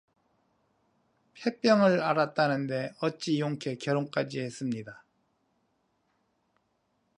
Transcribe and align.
폐병을 1.35 2.01
앓았다던데 2.01 2.93
어찌 3.03 3.39
용케 3.39 3.75
결혼까지 3.75 4.39
했습니다? 4.39 5.03